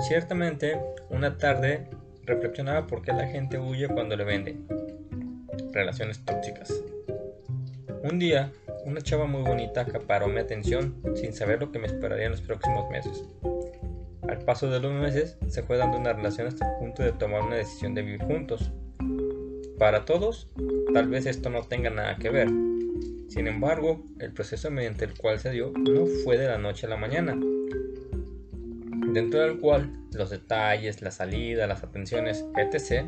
[0.00, 1.88] Ciertamente, una tarde
[2.24, 4.66] reflexionaba por qué la gente huye cuando le venden.
[5.72, 6.72] Relaciones tóxicas.
[8.04, 8.52] Un día,
[8.84, 12.42] una chava muy bonita acaparó mi atención sin saber lo que me esperaría en los
[12.42, 13.24] próximos meses.
[14.28, 17.42] Al paso de los meses, se fue dando una relación hasta el punto de tomar
[17.42, 18.70] una decisión de vivir juntos.
[19.78, 20.48] Para todos,
[20.94, 22.48] tal vez esto no tenga nada que ver.
[23.28, 26.90] Sin embargo, el proceso mediante el cual se dio no fue de la noche a
[26.90, 27.38] la mañana,
[29.12, 33.04] dentro del cual los detalles, la salida, las atenciones, etc.,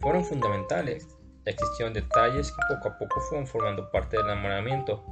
[0.00, 1.08] fueron fundamentales.
[1.44, 5.04] Existieron detalles que poco a poco fueron formando parte del enamoramiento.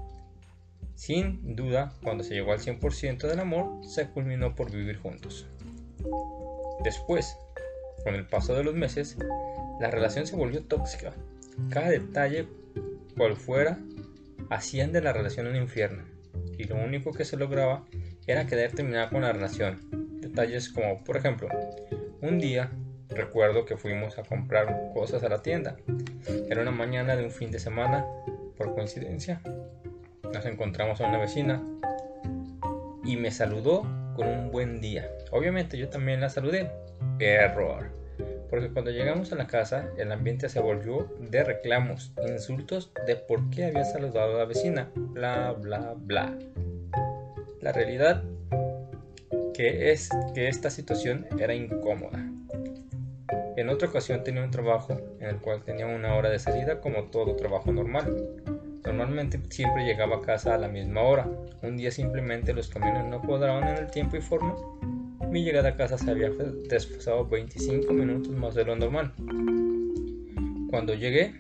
[0.95, 5.47] Sin duda, cuando se llegó al 100% del amor, se culminó por vivir juntos.
[6.83, 7.37] Después,
[8.05, 9.17] con el paso de los meses,
[9.81, 11.13] la relación se volvió tóxica.
[11.71, 12.49] Cada detalle,
[13.17, 13.79] cual fuera,
[14.51, 16.05] hacían de la relación un infierno.
[16.59, 17.85] Y lo único que se lograba
[18.27, 20.06] era querer terminar con la relación,
[20.37, 21.49] detalles como, por ejemplo,
[22.21, 22.71] un día
[23.09, 25.79] recuerdo que fuimos a comprar cosas a la tienda.
[26.51, 28.05] Era una mañana de un fin de semana,
[28.59, 29.41] por coincidencia.
[30.35, 31.63] Nos encontramos a una vecina
[33.03, 33.83] y me saludó
[34.15, 35.11] con un buen día.
[35.31, 36.71] Obviamente yo también la saludé.
[37.19, 37.87] Error.
[38.51, 43.49] Porque cuando llegamos a la casa el ambiente se volvió de reclamos, insultos de por
[43.49, 46.37] qué había saludado a la vecina, bla bla bla.
[47.63, 48.23] La realidad
[49.57, 52.23] que es que esta situación era incómoda.
[53.57, 57.05] En otra ocasión tenía un trabajo en el cual tenía una hora de salida como
[57.05, 58.15] todo trabajo normal.
[58.85, 61.27] Normalmente siempre llegaba a casa a la misma hora.
[61.63, 64.55] Un día simplemente los camiones no cuadraban en el tiempo y forma.
[65.31, 66.29] Mi llegada a casa se había
[66.69, 69.15] desfasado 25 minutos más de lo normal.
[70.69, 71.35] Cuando llegué,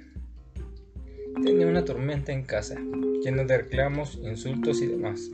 [1.44, 2.76] tenía una tormenta en casa,
[3.22, 5.30] llena de reclamos, insultos y demás.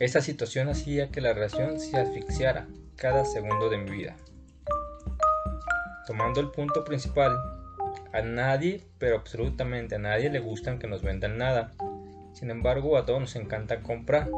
[0.00, 4.16] Esa situación hacía que la relación se asfixiara cada segundo de mi vida.
[6.06, 7.36] Tomando el punto principal,
[8.12, 11.72] a nadie, pero absolutamente a nadie le gustan que nos vendan nada.
[12.32, 14.28] Sin embargo, a todos nos encanta comprar.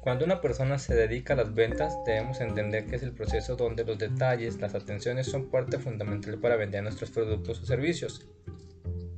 [0.00, 3.84] Cuando una persona se dedica a las ventas, debemos entender que es el proceso donde
[3.84, 8.26] los detalles, las atenciones son parte fundamental para vender nuestros productos o servicios.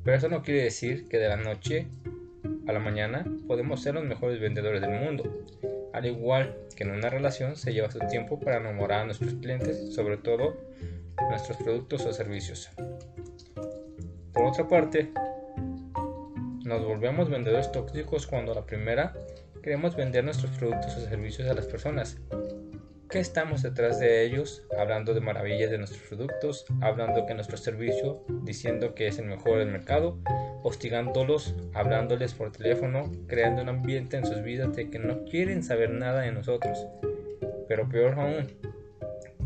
[0.04, 1.88] Pero eso no quiere decir que de la noche
[2.66, 5.24] a la mañana, podemos ser los mejores vendedores del mundo.
[5.92, 9.94] Al igual que en una relación, se lleva su tiempo para enamorar a nuestros clientes,
[9.94, 10.56] sobre todo
[11.30, 12.70] nuestros productos o servicios.
[14.32, 15.12] Por otra parte,
[16.64, 19.14] nos volvemos vendedores tóxicos cuando a la primera
[19.62, 22.18] queremos vender nuestros productos o servicios a las personas
[23.16, 28.22] que estamos detrás de ellos, hablando de maravillas de nuestros productos, hablando que nuestro servicio,
[28.42, 30.18] diciendo que es el mejor del mercado,
[30.62, 35.92] hostigándolos, hablándoles por teléfono, creando un ambiente en sus vidas de que no quieren saber
[35.92, 36.86] nada de nosotros.
[37.66, 38.48] Pero peor aún,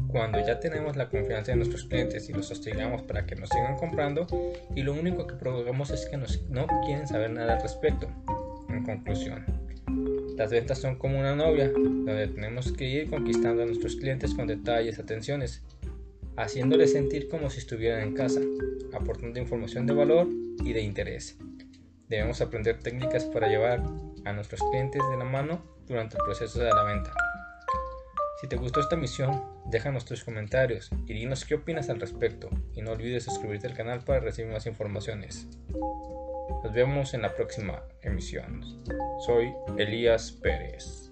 [0.08, 3.76] cuando ya tenemos la confianza de nuestros clientes y los hostigamos para que nos sigan
[3.76, 4.26] comprando
[4.74, 8.08] y lo único que provocamos es que nos, no quieren saber nada al respecto.
[8.68, 9.59] En conclusión,
[10.40, 14.46] las ventas son como una novia, donde tenemos que ir conquistando a nuestros clientes con
[14.46, 15.62] detalles, atenciones,
[16.34, 18.40] haciéndoles sentir como si estuvieran en casa,
[18.94, 20.28] aportando información de valor
[20.64, 21.36] y de interés.
[22.08, 23.82] Debemos aprender técnicas para llevar
[24.24, 27.12] a nuestros clientes de la mano durante el proceso de la venta.
[28.40, 32.80] Si te gustó esta misión, déjanos tus comentarios y dinos qué opinas al respecto y
[32.80, 35.46] no olvides suscribirte al canal para recibir más informaciones.
[36.62, 38.62] Nos vemos en la próxima emisión.
[39.24, 41.09] Soy Elías Pérez.